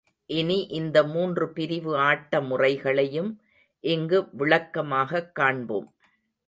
[0.25, 3.41] இனி இந்த மூன்று பிரிவு ஆட்ட முறைகளையும்
[3.79, 5.93] இங்கு விளக்கமாகக் காண்போம்.